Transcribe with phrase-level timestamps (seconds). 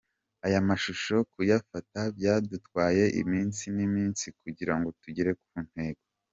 [0.45, 6.03] Aya mashusho kuyafata byadutwaye iminsi n’iminsi kugira ngo tugere ku ntego”.